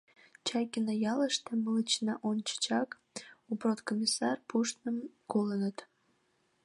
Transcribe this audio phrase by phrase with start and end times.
[0.45, 2.89] Чайкино ялыште мылечна ончычак
[3.51, 4.97] упродкомиссар пуштмым
[5.31, 5.77] колыныт.